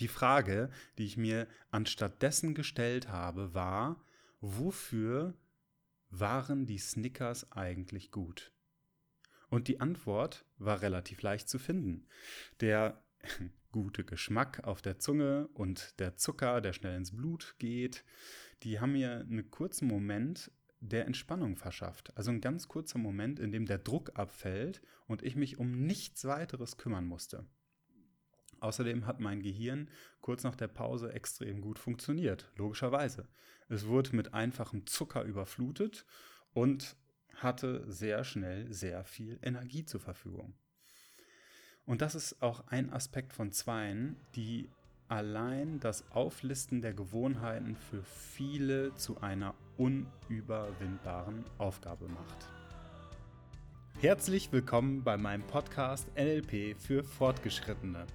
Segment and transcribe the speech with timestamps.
[0.00, 4.04] Die Frage, die ich mir anstattdessen gestellt habe, war,
[4.40, 5.34] wofür
[6.10, 8.52] waren die Snickers eigentlich gut?
[9.48, 12.06] Und die Antwort war relativ leicht zu finden.
[12.60, 13.02] Der
[13.72, 18.04] gute Geschmack auf der Zunge und der Zucker, der schnell ins Blut geht,
[18.62, 20.50] die haben mir einen kurzen Moment
[20.80, 22.16] der Entspannung verschafft.
[22.16, 26.24] Also ein ganz kurzer Moment, in dem der Druck abfällt und ich mich um nichts
[26.24, 27.46] weiteres kümmern musste.
[28.64, 29.90] Außerdem hat mein Gehirn
[30.22, 33.28] kurz nach der Pause extrem gut funktioniert, logischerweise.
[33.68, 36.06] Es wurde mit einfachem Zucker überflutet
[36.54, 36.96] und
[37.34, 40.54] hatte sehr schnell sehr viel Energie zur Verfügung.
[41.84, 44.70] Und das ist auch ein Aspekt von Zweien, die
[45.08, 52.48] allein das Auflisten der Gewohnheiten für viele zu einer unüberwindbaren Aufgabe macht.
[54.00, 58.06] Herzlich willkommen bei meinem Podcast NLP für Fortgeschrittene.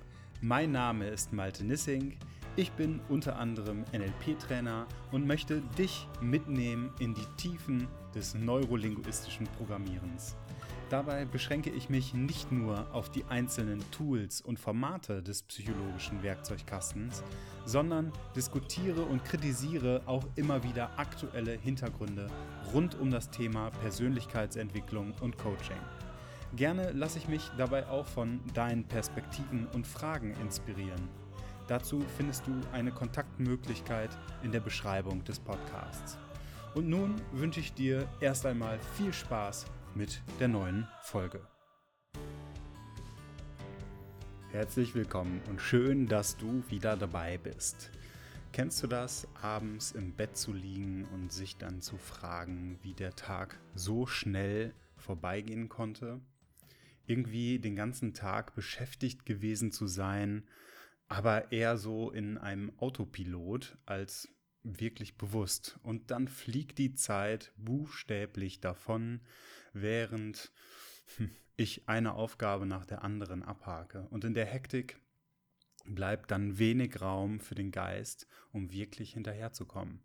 [0.41, 2.15] Mein Name ist Malte Nissing.
[2.55, 10.37] Ich bin unter anderem NLP-Trainer und möchte dich mitnehmen in die Tiefen des neurolinguistischen Programmierens.
[10.89, 17.21] Dabei beschränke ich mich nicht nur auf die einzelnen Tools und Formate des psychologischen Werkzeugkastens,
[17.65, 22.27] sondern diskutiere und kritisiere auch immer wieder aktuelle Hintergründe
[22.73, 25.77] rund um das Thema Persönlichkeitsentwicklung und Coaching.
[26.55, 31.07] Gerne lasse ich mich dabei auch von deinen Perspektiven und Fragen inspirieren.
[31.67, 34.09] Dazu findest du eine Kontaktmöglichkeit
[34.41, 36.17] in der Beschreibung des Podcasts.
[36.73, 41.41] Und nun wünsche ich dir erst einmal viel Spaß mit der neuen Folge.
[44.51, 47.91] Herzlich willkommen und schön, dass du wieder dabei bist.
[48.51, 53.15] Kennst du das, abends im Bett zu liegen und sich dann zu fragen, wie der
[53.15, 56.19] Tag so schnell vorbeigehen konnte?
[57.09, 60.47] Irgendwie den ganzen Tag beschäftigt gewesen zu sein,
[61.07, 64.29] aber eher so in einem Autopilot als
[64.63, 65.79] wirklich bewusst.
[65.83, 69.21] Und dann fliegt die Zeit buchstäblich davon,
[69.73, 70.51] während
[71.55, 74.07] ich eine Aufgabe nach der anderen abhake.
[74.09, 74.99] Und in der Hektik
[75.85, 80.01] bleibt dann wenig Raum für den Geist, um wirklich hinterherzukommen.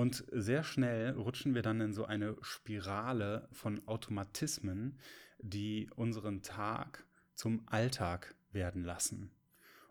[0.00, 4.98] Und sehr schnell rutschen wir dann in so eine Spirale von Automatismen,
[5.40, 9.30] die unseren Tag zum Alltag werden lassen.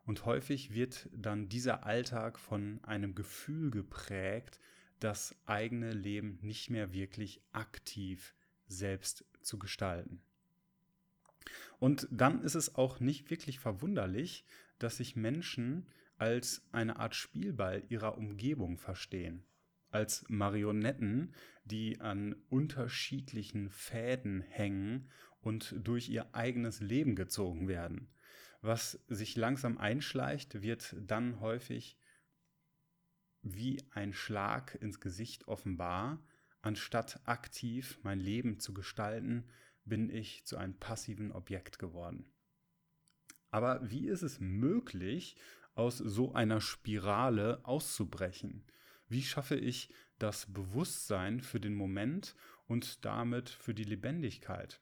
[0.07, 4.59] Und häufig wird dann dieser Alltag von einem Gefühl geprägt,
[4.99, 8.33] das eigene Leben nicht mehr wirklich aktiv
[8.65, 10.23] selbst zu gestalten.
[11.77, 14.43] Und dann ist es auch nicht wirklich verwunderlich,
[14.79, 15.85] dass sich Menschen
[16.17, 19.45] als eine Art Spielball ihrer Umgebung verstehen
[19.91, 21.33] als Marionetten,
[21.63, 25.09] die an unterschiedlichen Fäden hängen
[25.41, 28.09] und durch ihr eigenes Leben gezogen werden.
[28.61, 31.97] Was sich langsam einschleicht, wird dann häufig
[33.41, 36.25] wie ein Schlag ins Gesicht offenbar.
[36.61, 39.49] Anstatt aktiv mein Leben zu gestalten,
[39.85, 42.33] bin ich zu einem passiven Objekt geworden.
[43.49, 45.37] Aber wie ist es möglich,
[45.73, 48.65] aus so einer Spirale auszubrechen?
[49.09, 52.35] Wie schaffe ich das Bewusstsein für den Moment
[52.67, 54.81] und damit für die Lebendigkeit?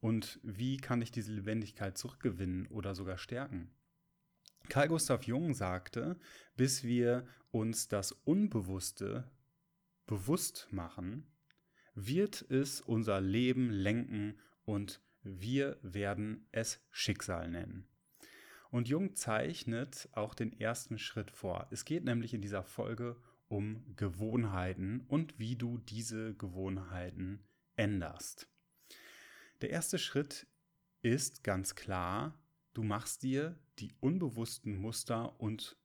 [0.00, 3.70] Und wie kann ich diese Lebendigkeit zurückgewinnen oder sogar stärken?
[4.68, 6.18] Carl Gustav Jung sagte,
[6.56, 9.28] bis wir uns das Unbewusste
[10.06, 11.26] bewusst machen,
[11.94, 17.88] wird es unser Leben lenken und wir werden es Schicksal nennen.
[18.70, 21.66] Und Jung zeichnet auch den ersten Schritt vor.
[21.70, 23.16] Es geht nämlich in dieser Folge
[23.48, 27.42] um Gewohnheiten und wie du diese Gewohnheiten
[27.76, 28.48] änderst.
[29.62, 30.46] Der erste Schritt
[31.00, 32.38] ist ganz klar,
[32.74, 35.76] du machst dir die unbewussten Muster und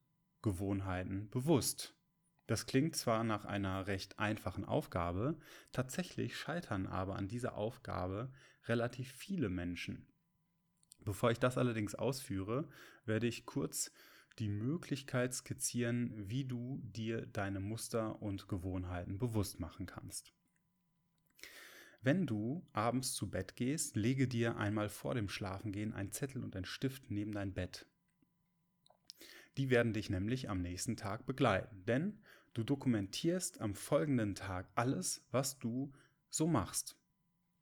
[0.41, 1.95] Gewohnheiten bewusst.
[2.47, 5.39] Das klingt zwar nach einer recht einfachen Aufgabe,
[5.71, 8.33] tatsächlich scheitern aber an dieser Aufgabe
[8.65, 10.12] relativ viele Menschen.
[11.03, 12.67] Bevor ich das allerdings ausführe,
[13.05, 13.91] werde ich kurz
[14.39, 20.33] die Möglichkeit skizzieren, wie du dir deine Muster und Gewohnheiten bewusst machen kannst.
[22.01, 26.55] Wenn du abends zu Bett gehst, lege dir einmal vor dem Schlafengehen einen Zettel und
[26.55, 27.87] einen Stift neben dein Bett.
[29.57, 32.21] Die werden dich nämlich am nächsten Tag begleiten, denn
[32.53, 35.93] du dokumentierst am folgenden Tag alles, was du
[36.29, 36.97] so machst.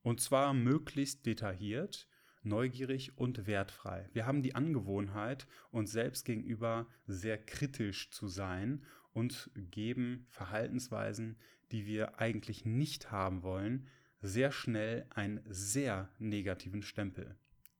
[0.02, 2.08] Und zwar möglichst detailliert,
[2.44, 4.10] neugierig und wertfrei.
[4.14, 8.84] Wir haben die Angewohnheit, uns selbst gegenüber sehr kritisch zu sein
[9.14, 11.38] und geben Verhaltensweisen,
[11.72, 13.88] die wir eigentlich nicht haben wollen,
[14.22, 17.36] sehr schnell einen sehr negativen Stempel.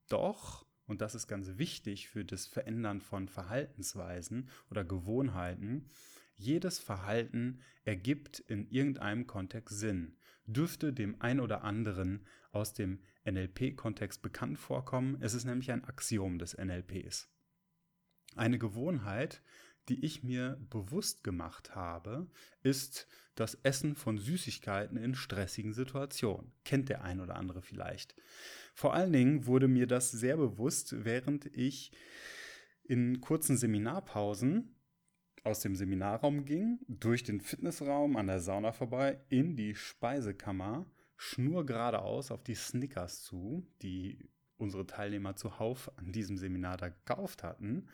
[0.08, 5.88] Doch, und das ist ganz wichtig für das Verändern von Verhaltensweisen oder Gewohnheiten,
[6.34, 10.16] jedes Verhalten ergibt in irgendeinem Kontext Sinn.
[10.46, 15.18] Dürfte dem ein oder anderen aus dem NLP-Kontext bekannt vorkommen.
[15.20, 17.28] Es ist nämlich ein Axiom des NLPs.
[18.36, 19.42] Eine Gewohnheit,
[19.88, 22.30] die ich mir bewusst gemacht habe,
[22.62, 26.52] ist das Essen von Süßigkeiten in stressigen Situationen.
[26.64, 28.14] Kennt der ein oder andere vielleicht.
[28.74, 31.92] Vor allen Dingen wurde mir das sehr bewusst, während ich
[32.84, 34.76] in kurzen Seminarpausen
[35.44, 40.86] aus dem Seminarraum ging, durch den Fitnessraum an der Sauna vorbei, in die Speisekammer,
[41.22, 47.88] schnurgeradeaus auf die Snickers zu, die unsere Teilnehmer zuhauf an diesem Seminar da gekauft hatten.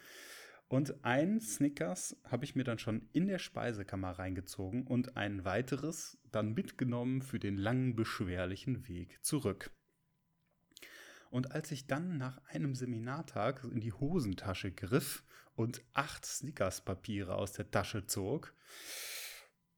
[0.66, 6.18] Und ein Snickers habe ich mir dann schon in der Speisekammer reingezogen und ein weiteres
[6.30, 9.70] dann mitgenommen für den langen, beschwerlichen Weg zurück.
[11.30, 15.22] Und als ich dann nach einem Seminartag in die Hosentasche griff
[15.54, 18.54] und acht Snickers-Papiere aus der Tasche zog,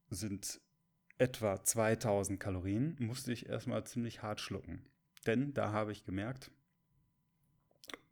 [0.08, 0.60] sind
[1.20, 4.86] etwa 2000 Kalorien, musste ich erstmal ziemlich hart schlucken.
[5.26, 6.50] Denn da habe ich gemerkt,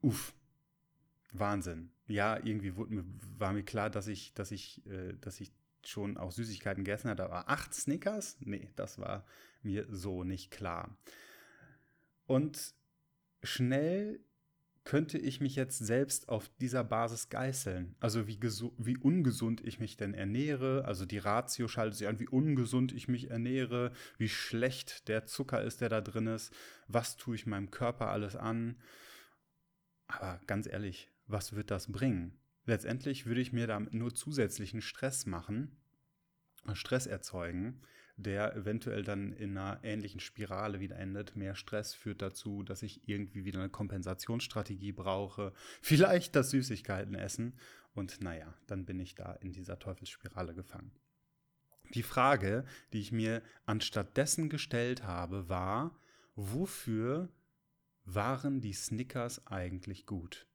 [0.03, 0.35] uff,
[1.33, 1.91] Wahnsinn.
[2.07, 3.05] Ja, irgendwie mir,
[3.39, 5.53] war mir klar, dass ich, dass ich, äh, dass ich
[5.85, 8.37] schon auch Süßigkeiten gegessen hatte, aber acht Snickers?
[8.41, 9.25] Nee, das war
[9.63, 10.95] mir so nicht klar.
[12.27, 12.75] Und
[13.43, 14.21] schnell
[14.88, 17.94] könnte ich mich jetzt selbst auf dieser Basis geißeln?
[18.00, 22.26] Also wie, wie ungesund ich mich denn ernähre, also die Ratio schaltet sich an, wie
[22.26, 26.55] ungesund ich mich ernähre, wie schlecht der Zucker ist, der da drin ist,
[26.87, 28.76] was tue ich meinem Körper alles an.
[30.06, 32.38] Aber ganz ehrlich, was wird das bringen?
[32.64, 35.76] Letztendlich würde ich mir damit nur zusätzlichen Stress machen,
[36.73, 37.82] Stress erzeugen,
[38.19, 41.37] der eventuell dann in einer ähnlichen Spirale wieder endet.
[41.37, 45.53] Mehr Stress führt dazu, dass ich irgendwie wieder eine Kompensationsstrategie brauche.
[45.81, 47.55] Vielleicht das Süßigkeiten essen.
[47.94, 50.91] Und naja, dann bin ich da in dieser Teufelsspirale gefangen.
[51.94, 55.99] Die Frage, die ich mir anstatt dessen gestellt habe, war,
[56.35, 57.29] wofür
[58.05, 60.47] waren die Snickers eigentlich gut?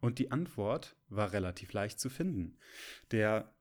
[0.00, 2.58] Und die Antwort war relativ leicht zu finden.
[3.10, 3.54] Der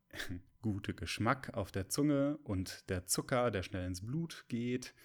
[0.63, 4.95] gute Geschmack auf der Zunge und der Zucker, der schnell ins Blut geht,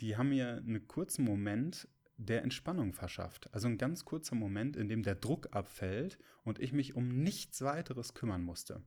[0.00, 1.86] die haben mir einen kurzen Moment
[2.16, 3.52] der Entspannung verschafft.
[3.52, 7.60] Also ein ganz kurzer Moment, in dem der Druck abfällt und ich mich um nichts
[7.62, 8.82] weiteres kümmern musste.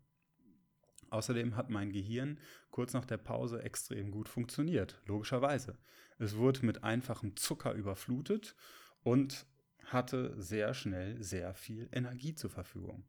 [1.10, 2.40] Außerdem hat mein Gehirn
[2.72, 5.78] kurz nach der Pause extrem gut funktioniert, logischerweise.
[6.18, 8.56] Es wurde mit einfachem Zucker überflutet
[9.04, 9.46] und
[9.86, 13.06] hatte sehr schnell sehr viel Energie zur Verfügung.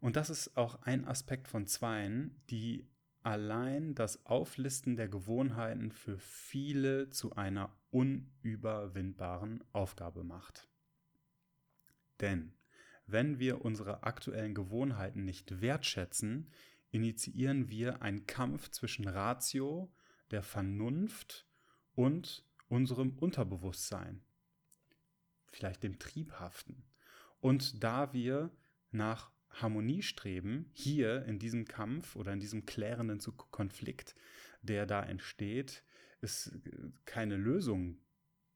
[0.00, 2.88] Und das ist auch ein Aspekt von Zweien, die
[3.22, 10.68] allein das Auflisten der Gewohnheiten für viele zu einer unüberwindbaren Aufgabe macht.
[12.20, 12.52] Denn
[13.06, 16.50] wenn wir unsere aktuellen Gewohnheiten nicht wertschätzen,
[16.90, 19.92] initiieren wir einen Kampf zwischen Ratio,
[20.30, 21.46] der Vernunft
[21.94, 24.22] und unserem Unterbewusstsein,
[25.50, 26.84] vielleicht dem Triebhaften.
[27.40, 28.50] Und da wir
[28.90, 29.30] nach
[29.62, 33.20] Harmonie streben, hier in diesem Kampf oder in diesem klärenden
[33.50, 34.14] Konflikt,
[34.62, 35.82] der da entsteht,
[36.20, 36.58] es
[37.04, 37.98] keine Lösung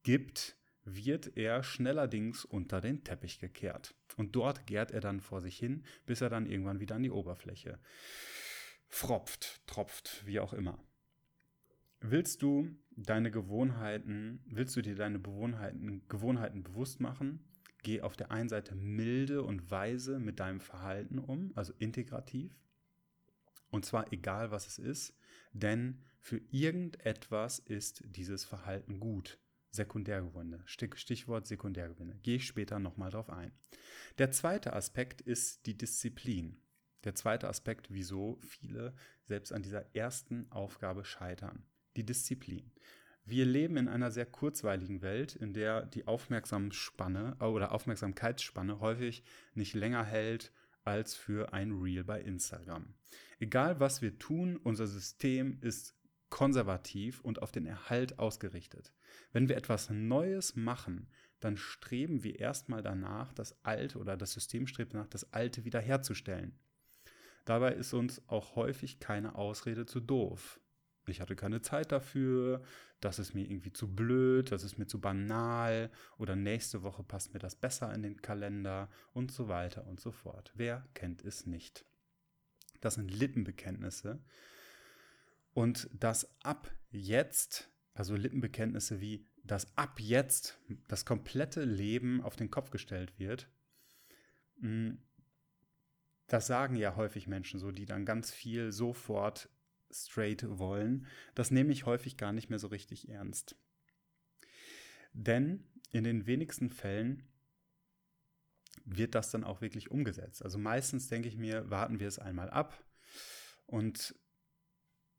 [0.02, 3.94] gibt, wird er schnellerdings unter den Teppich gekehrt.
[4.16, 7.10] Und dort gärt er dann vor sich hin, bis er dann irgendwann wieder an die
[7.10, 7.78] Oberfläche
[8.92, 10.78] fropft, tropft, wie auch immer.
[12.00, 17.42] Willst du deine Gewohnheiten, willst du dir deine Gewohnheiten, Gewohnheiten bewusst machen,
[17.82, 22.58] geh auf der einen Seite milde und weise mit deinem Verhalten um, also integrativ.
[23.70, 25.16] Und zwar egal, was es ist,
[25.52, 29.38] denn für irgendetwas ist dieses Verhalten gut.
[29.70, 32.18] Sekundärgewinne, Stichwort Sekundärgewinne.
[32.22, 33.52] Gehe ich später nochmal drauf ein.
[34.18, 36.60] Der zweite Aspekt ist die Disziplin.
[37.04, 41.64] Der zweite Aspekt, wieso viele selbst an dieser ersten Aufgabe scheitern.
[41.96, 42.70] Die Disziplin.
[43.24, 49.22] Wir leben in einer sehr kurzweiligen Welt, in der die Aufmerksamsspanne äh, oder Aufmerksamkeitsspanne häufig
[49.54, 50.52] nicht länger hält
[50.84, 52.94] als für ein Reel bei Instagram.
[53.38, 55.94] Egal was wir tun, unser System ist
[56.30, 58.92] konservativ und auf den Erhalt ausgerichtet.
[59.32, 64.66] Wenn wir etwas Neues machen, dann streben wir erstmal danach, das Alte oder das System
[64.66, 66.58] strebt danach, das Alte wiederherzustellen.
[67.44, 70.60] Dabei ist uns auch häufig keine Ausrede zu doof
[71.12, 72.62] ich hatte keine Zeit dafür,
[73.00, 77.32] das ist mir irgendwie zu blöd, das ist mir zu banal oder nächste Woche passt
[77.32, 80.52] mir das besser in den Kalender und so weiter und so fort.
[80.54, 81.84] Wer kennt es nicht?
[82.80, 84.18] Das sind Lippenbekenntnisse
[85.54, 92.50] und das ab jetzt, also Lippenbekenntnisse wie dass ab jetzt das komplette Leben auf den
[92.50, 93.48] Kopf gestellt wird,
[94.60, 94.98] hm,
[96.28, 99.48] das sagen ja häufig Menschen so, die dann ganz viel sofort
[99.92, 101.06] straight wollen.
[101.34, 103.56] Das nehme ich häufig gar nicht mehr so richtig ernst.
[105.12, 107.28] Denn in den wenigsten Fällen
[108.84, 110.42] wird das dann auch wirklich umgesetzt.
[110.42, 112.84] Also meistens denke ich mir, warten wir es einmal ab
[113.66, 114.14] und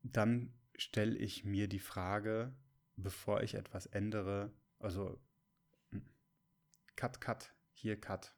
[0.02, 2.54] dann stelle ich mir die Frage,
[2.96, 5.20] bevor ich etwas ändere, also
[5.92, 6.06] hm,
[6.96, 8.36] Cut, Cut, hier Cut.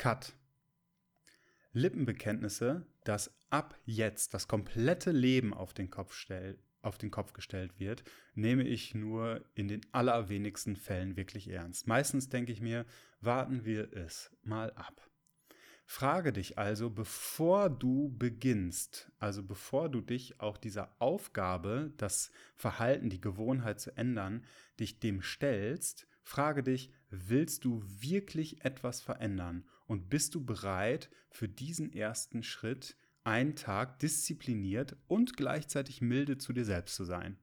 [0.00, 0.32] Cut.
[1.74, 7.78] Lippenbekenntnisse, dass ab jetzt das komplette Leben auf den Kopf stellt, auf den Kopf gestellt
[7.78, 8.02] wird,
[8.32, 11.86] nehme ich nur in den allerwenigsten Fällen wirklich ernst.
[11.86, 12.86] Meistens denke ich mir,
[13.20, 15.06] warten wir es mal ab.
[15.84, 23.10] Frage dich also, bevor du beginnst, also bevor du dich auch dieser Aufgabe, das Verhalten,
[23.10, 24.46] die Gewohnheit zu ändern,
[24.78, 31.48] dich dem stellst, frage dich, willst du wirklich etwas verändern und bist du bereit, für
[31.48, 37.36] diesen ersten Schritt einen Tag diszipliniert und gleichzeitig milde zu dir selbst zu sein?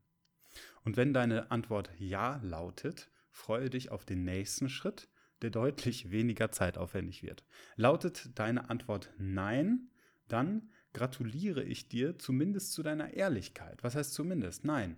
[0.86, 5.10] Und wenn deine Antwort Ja lautet, freue dich auf den nächsten Schritt,
[5.41, 7.46] der deutlich weniger zeitaufwendig wird.
[7.75, 9.89] Lautet deine Antwort Nein,
[10.29, 13.84] dann gratuliere ich dir zumindest zu deiner Ehrlichkeit.
[13.84, 14.63] Was heißt zumindest?
[14.63, 14.98] Nein.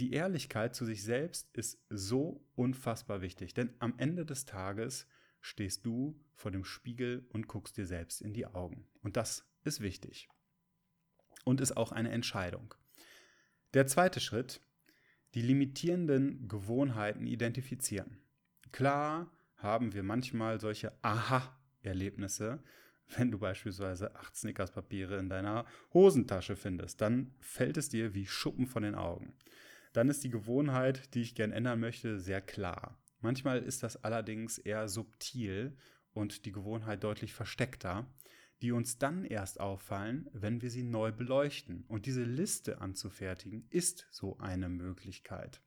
[0.00, 5.06] Die Ehrlichkeit zu sich selbst ist so unfassbar wichtig, denn am Ende des Tages
[5.42, 8.88] stehst du vor dem Spiegel und guckst dir selbst in die Augen.
[9.02, 10.30] Und das ist wichtig.
[11.44, 12.74] Und ist auch eine Entscheidung.
[13.74, 14.62] Der zweite Schritt,
[15.34, 18.22] die limitierenden Gewohnheiten identifizieren.
[18.72, 22.62] Klar haben wir manchmal solche Aha-Erlebnisse,
[23.18, 28.66] wenn du beispielsweise acht Snickerspapiere in deiner Hosentasche findest, dann fällt es dir wie Schuppen
[28.66, 29.34] von den Augen.
[29.92, 32.98] Dann ist die Gewohnheit, die ich gern ändern möchte, sehr klar.
[33.20, 35.76] Manchmal ist das allerdings eher subtil
[36.12, 38.06] und die Gewohnheit deutlich versteckter,
[38.62, 41.84] die uns dann erst auffallen, wenn wir sie neu beleuchten.
[41.88, 45.62] Und diese Liste anzufertigen ist so eine Möglichkeit.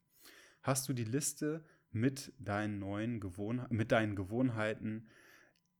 [0.61, 5.07] Hast du die Liste mit deinen neuen Gewohnheiten, mit deinen Gewohnheiten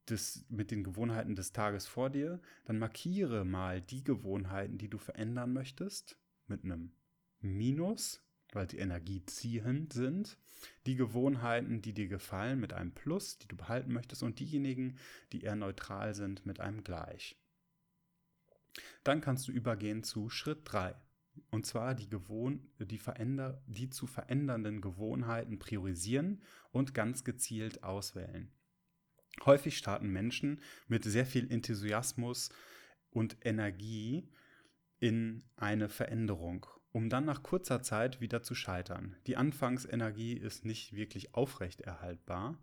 [0.10, 4.98] des, mit den Gewohnheiten des Tages vor dir, dann markiere mal die Gewohnheiten, die du
[4.98, 6.92] verändern möchtest, mit einem
[7.40, 8.23] Minus
[8.56, 10.38] weil sie energieziehend sind,
[10.86, 14.98] die Gewohnheiten, die dir gefallen, mit einem Plus, die du behalten möchtest, und diejenigen,
[15.32, 17.38] die eher neutral sind, mit einem Gleich.
[19.04, 20.96] Dann kannst du übergehen zu Schritt 3.
[21.50, 28.52] Und zwar die, Gewohn die, veränder die zu verändernden Gewohnheiten priorisieren und ganz gezielt auswählen.
[29.46, 32.50] Häufig starten Menschen mit sehr viel Enthusiasmus
[33.10, 34.30] und Energie
[35.00, 39.18] in eine Veränderung um dann nach kurzer Zeit wieder zu scheitern.
[39.28, 42.58] Die Anfangsenergie ist nicht wirklich aufrechterhaltbar,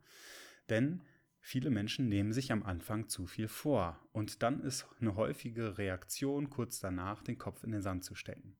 [0.70, 1.02] denn
[1.40, 6.48] viele Menschen nehmen sich am Anfang zu viel vor und dann ist eine häufige Reaktion
[6.48, 8.56] kurz danach, den Kopf in den Sand zu stecken.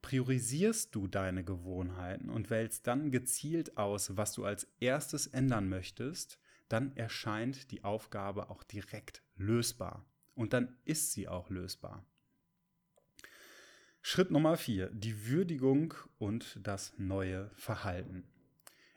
[0.00, 6.38] Priorisierst du deine Gewohnheiten und wählst dann gezielt aus, was du als erstes ändern möchtest,
[6.68, 10.06] dann erscheint die Aufgabe auch direkt lösbar.
[10.34, 12.06] Und dann ist sie auch lösbar.
[14.10, 18.24] Schritt Nummer vier, die Würdigung und das neue Verhalten.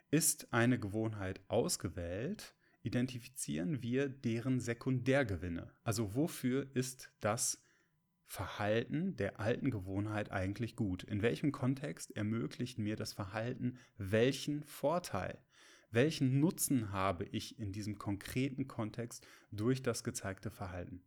[0.09, 5.69] Ist eine Gewohnheit ausgewählt, identifizieren wir deren Sekundärgewinne.
[5.83, 7.61] Also wofür ist das
[8.25, 11.03] Verhalten der alten Gewohnheit eigentlich gut?
[11.03, 15.39] In welchem Kontext ermöglicht mir das Verhalten welchen Vorteil?
[15.91, 21.03] Welchen Nutzen habe ich in diesem konkreten Kontext durch das gezeigte Verhalten?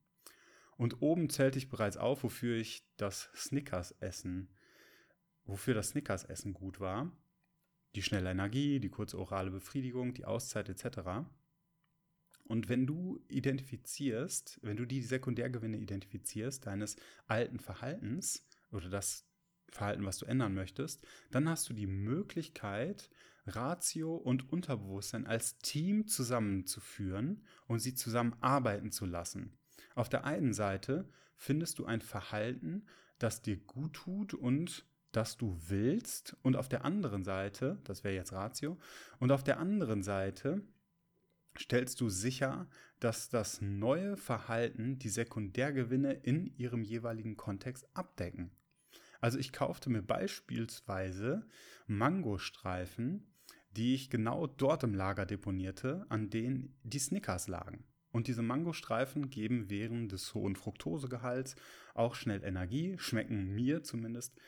[0.76, 4.49] Und oben zählte ich bereits auf, wofür ich das Snickers-Essen,
[5.45, 7.12] wofür das Snickers-Essen gut war.
[7.95, 11.26] Die schnelle Energie, die kurze orale Befriedigung, die Auszeit etc.
[12.45, 19.26] Und wenn du identifizierst, wenn du die Sekundärgewinne identifizierst deines alten Verhaltens oder das
[19.71, 23.11] Verhalten, was du ändern möchtest, dann hast du die Möglichkeit,
[23.47, 29.59] Ratio und Unterbewusstsein als Team zusammenzuführen und sie zusammen arbeiten zu lassen.
[29.94, 32.86] Auf der einen Seite findest du ein Verhalten,
[33.18, 36.36] das dir gut tut und das du willst.
[36.42, 38.78] Und auf der anderen Seite, das wäre jetzt Ratio,
[39.18, 40.62] und auf der anderen Seite
[41.56, 48.50] stellst du sicher, dass das neue Verhalten die Sekundärgewinne in ihrem jeweiligen Kontext abdecken.
[49.20, 51.46] Also ich kaufte mir beispielsweise
[51.86, 53.32] Mangostreifen,
[53.70, 57.84] die ich genau dort im Lager deponierte, an denen die Snickers lagen.
[58.14, 61.56] Und diese Mangostreifen geben während des hohen Fructosegehalts
[61.94, 64.38] auch schnell Energie, schmecken mir zumindest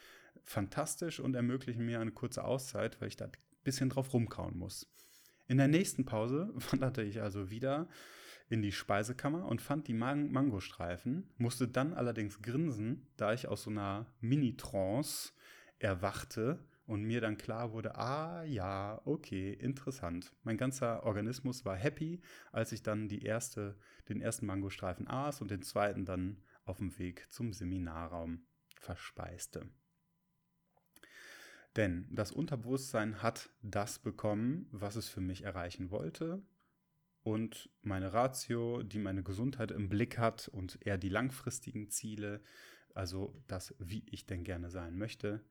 [0.45, 3.33] fantastisch und ermöglichen mir eine kurze Auszeit, weil ich da ein
[3.65, 4.89] bisschen drauf rumkauen muss.
[5.49, 7.89] In der nächsten Pause wanderte ich also wieder
[8.49, 13.65] in die Speisekammer und fand die Man Mangostreifen, musste dann allerdings grinsen, da ich aus
[13.65, 15.33] so einer Mini-Trance
[15.81, 20.33] erwachte und mir dann klar wurde, ah ja, okay, interessant.
[20.45, 22.21] Mein ganzer Organismus war happy,
[22.53, 23.77] als ich dann die erste,
[24.09, 28.47] den ersten Mangostreifen aß und den zweiten dann auf dem Weg zum Seminarraum
[28.81, 29.69] verspeiste.
[31.75, 36.43] Denn das Unterbewusstsein hat das bekommen, was es für mich erreichen wollte.
[37.23, 42.41] Und meine Ratio, die meine Gesundheit im Blick hat und eher die langfristigen Ziele,
[42.95, 45.45] also das, wie ich denn gerne sein möchte,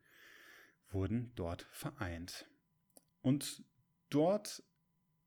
[0.90, 2.50] wurden dort vereint.
[3.22, 3.64] Und
[4.10, 4.64] dort,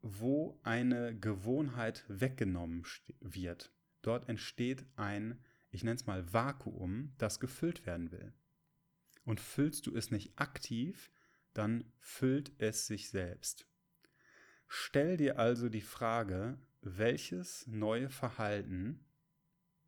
[0.00, 2.84] wo eine Gewohnheit weggenommen
[3.20, 3.72] wird,
[4.02, 8.32] dort entsteht ein, ich nenne es mal Vakuum, das gefüllt werden will.
[9.24, 11.10] Und füllst du es nicht aktiv,
[11.52, 13.66] dann füllt es sich selbst.
[14.68, 19.04] Stell dir also die Frage, welches neue Verhalten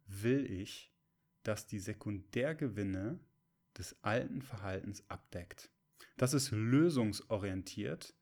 [0.06, 0.92] will ich,
[1.42, 3.20] dass die Sekundärgewinne
[3.78, 5.70] des alten Verhaltens abdeckt.
[6.16, 8.14] Das ist lösungsorientiert,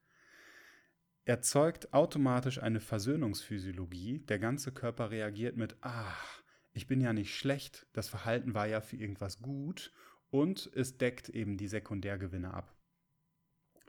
[1.25, 4.21] erzeugt automatisch eine Versöhnungsphysiologie.
[4.21, 6.15] Der ganze Körper reagiert mit, ah,
[6.73, 9.93] ich bin ja nicht schlecht, das Verhalten war ja für irgendwas gut
[10.31, 12.75] und es deckt eben die Sekundärgewinne ab.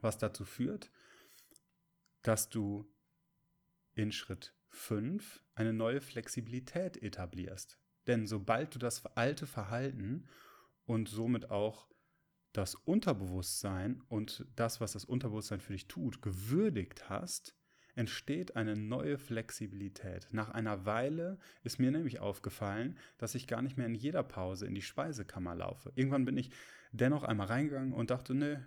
[0.02, 0.92] Was dazu führt,
[2.22, 2.92] dass du
[3.94, 7.80] in Schritt 5 eine neue Flexibilität etablierst.
[8.08, 10.28] Denn sobald du das alte Verhalten
[10.90, 11.88] und somit auch
[12.52, 17.56] das Unterbewusstsein und das, was das Unterbewusstsein für dich tut, gewürdigt hast,
[17.94, 20.28] entsteht eine neue Flexibilität.
[20.32, 24.66] Nach einer Weile ist mir nämlich aufgefallen, dass ich gar nicht mehr in jeder Pause
[24.66, 25.92] in die Speisekammer laufe.
[25.94, 26.50] Irgendwann bin ich
[26.92, 28.58] dennoch einmal reingegangen und dachte, nö,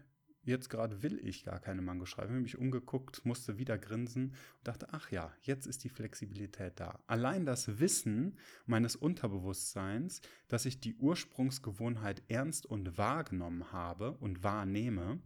[0.43, 2.29] jetzt gerade will ich gar keine Mango schreiben.
[2.29, 6.81] Ich habe mich umgeguckt, musste wieder grinsen und dachte, ach ja, jetzt ist die Flexibilität
[6.81, 7.03] da.
[7.07, 15.21] Allein das Wissen meines Unterbewusstseins, dass ich die Ursprungsgewohnheit ernst und wahrgenommen habe und wahrnehme,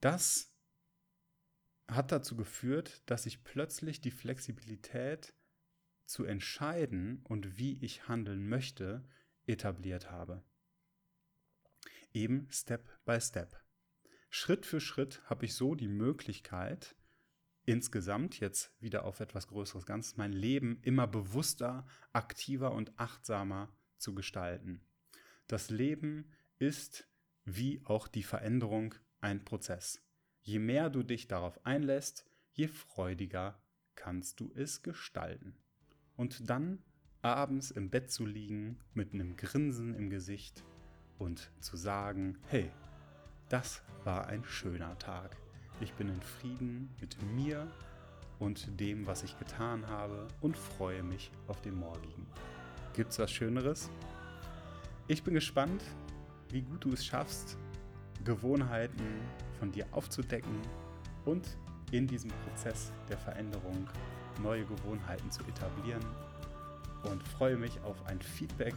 [0.00, 0.54] das
[1.88, 5.34] hat dazu geführt, dass ich plötzlich die Flexibilität
[6.06, 9.06] zu entscheiden und wie ich handeln möchte,
[9.46, 10.42] etabliert habe.
[12.12, 13.63] Eben Step by Step.
[14.36, 16.96] Schritt für Schritt habe ich so die Möglichkeit,
[17.66, 24.12] insgesamt jetzt wieder auf etwas Größeres Ganzes, mein Leben immer bewusster, aktiver und achtsamer zu
[24.12, 24.80] gestalten.
[25.46, 27.06] Das Leben ist
[27.44, 30.02] wie auch die Veränderung ein Prozess.
[30.40, 33.62] Je mehr du dich darauf einlässt, je freudiger
[33.94, 35.56] kannst du es gestalten.
[36.16, 36.82] Und dann
[37.22, 40.64] abends im Bett zu liegen mit einem Grinsen im Gesicht
[41.18, 42.72] und zu sagen, hey,
[43.48, 45.36] das war ein schöner Tag.
[45.80, 47.66] Ich bin in Frieden mit mir
[48.38, 52.26] und dem, was ich getan habe und freue mich auf den morgigen.
[52.94, 53.90] Gibt's was Schöneres?
[55.08, 55.82] Ich bin gespannt,
[56.50, 57.58] wie gut du es schaffst,
[58.24, 59.20] Gewohnheiten
[59.58, 60.60] von dir aufzudecken
[61.24, 61.58] und
[61.90, 63.88] in diesem Prozess der Veränderung
[64.42, 66.04] neue Gewohnheiten zu etablieren
[67.04, 68.74] und freue mich auf ein Feedback,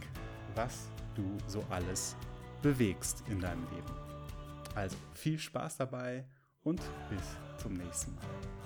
[0.54, 2.16] was du so alles
[2.62, 4.07] bewegst in deinem Leben.
[4.78, 6.24] Also viel Spaß dabei
[6.62, 8.57] und bis zum nächsten Mal.